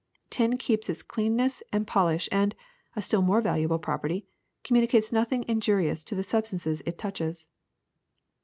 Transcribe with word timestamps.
Tin 0.31 0.57
keeps 0.57 0.89
its 0.89 1.03
cleanness 1.03 1.61
and 1.71 1.85
polish 1.85 2.27
and— 2.31 2.55
a 2.95 3.03
still 3.03 3.21
more 3.21 3.39
valuable 3.39 3.77
property— 3.77 4.25
communicates 4.63 5.11
noth 5.11 5.31
ing 5.31 5.45
injurious 5.47 6.03
to 6.05 6.15
the 6.15 6.23
substances 6.23 6.81
it 6.87 6.97
touches. 6.97 7.45